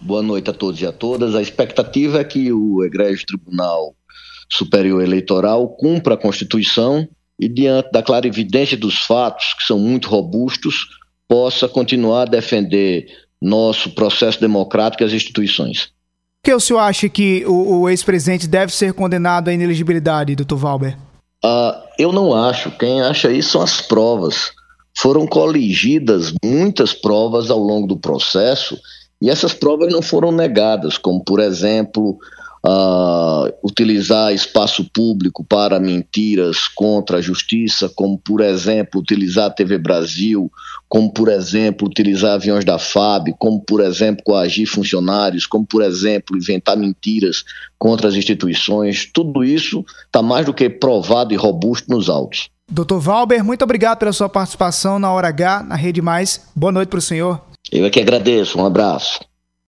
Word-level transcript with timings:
Boa 0.00 0.22
noite 0.22 0.48
a 0.48 0.52
todos 0.54 0.80
e 0.80 0.86
a 0.86 0.92
todas. 0.92 1.34
A 1.34 1.42
expectativa 1.42 2.20
é 2.20 2.24
que 2.24 2.50
o 2.50 2.82
Egrégio 2.82 3.26
Tribunal 3.26 3.94
Superior 4.50 5.02
Eleitoral 5.02 5.68
cumpra 5.68 6.14
a 6.14 6.16
Constituição 6.16 7.06
e, 7.38 7.48
diante 7.48 7.90
da 7.92 8.02
clarividência 8.02 8.78
dos 8.78 8.98
fatos, 8.98 9.52
que 9.54 9.62
são 9.62 9.78
muito 9.78 10.08
robustos, 10.08 10.88
possa 11.28 11.68
continuar 11.68 12.22
a 12.22 12.30
defender 12.30 13.06
nosso 13.40 13.90
processo 13.90 14.40
democrático 14.40 15.02
e 15.02 15.06
as 15.06 15.12
instituições. 15.12 15.92
Por 16.42 16.50
que 16.50 16.54
o 16.54 16.60
senhor 16.60 16.80
acha 16.80 17.08
que 17.08 17.44
o, 17.46 17.80
o 17.80 17.88
ex-presidente 17.88 18.48
deve 18.48 18.72
ser 18.72 18.94
condenado 18.94 19.48
à 19.48 19.52
inelegibilidade, 19.52 20.34
doutor 20.34 20.56
Valber? 20.56 20.96
Uh, 21.44 21.76
eu 21.98 22.10
não 22.10 22.34
acho. 22.34 22.70
Quem 22.72 23.02
acha 23.02 23.30
isso 23.30 23.50
são 23.50 23.62
as 23.62 23.82
provas. 23.82 24.50
Foram 24.96 25.26
coligidas 25.26 26.32
muitas 26.42 26.94
provas 26.94 27.50
ao 27.50 27.58
longo 27.58 27.86
do 27.86 27.98
processo 27.98 28.78
e 29.20 29.28
essas 29.28 29.52
provas 29.52 29.92
não 29.92 30.00
foram 30.00 30.32
negadas, 30.32 30.96
como, 30.96 31.22
por 31.22 31.40
exemplo, 31.40 32.18
uh, 32.64 33.52
utilizar 33.62 34.32
espaço 34.32 34.84
público 34.92 35.44
para 35.44 35.78
mentiras 35.78 36.68
contra 36.68 37.18
a 37.18 37.20
justiça, 37.20 37.90
como, 37.94 38.18
por 38.18 38.40
exemplo, 38.40 39.00
utilizar 39.00 39.46
a 39.46 39.50
TV 39.50 39.78
Brasil, 39.78 40.50
como, 40.88 41.12
por 41.12 41.28
exemplo, 41.28 41.86
utilizar 41.86 42.32
aviões 42.32 42.64
da 42.64 42.78
FAB, 42.78 43.34
como, 43.38 43.60
por 43.60 43.80
exemplo, 43.80 44.24
coagir 44.24 44.66
funcionários, 44.66 45.46
como, 45.46 45.66
por 45.66 45.82
exemplo, 45.82 46.36
inventar 46.36 46.76
mentiras 46.76 47.44
contra 47.78 48.08
as 48.08 48.14
instituições. 48.14 49.08
Tudo 49.12 49.44
isso 49.44 49.84
está 50.06 50.22
mais 50.22 50.46
do 50.46 50.54
que 50.54 50.68
provado 50.68 51.32
e 51.32 51.36
robusto 51.36 51.90
nos 51.90 52.08
autos. 52.08 52.48
Doutor 52.70 53.00
Valber, 53.00 53.44
muito 53.44 53.62
obrigado 53.62 53.98
pela 53.98 54.12
sua 54.12 54.28
participação 54.28 54.98
na 54.98 55.10
Hora 55.12 55.28
H, 55.28 55.64
na 55.64 55.74
Rede 55.74 56.00
Mais. 56.00 56.48
Boa 56.54 56.70
noite 56.70 56.88
para 56.88 56.98
o 56.98 57.02
senhor. 57.02 57.49
Eu 57.72 57.84
é 57.84 57.90
que 57.90 58.00
agradeço. 58.00 58.58
Um 58.58 58.66
abraço. 58.66 59.20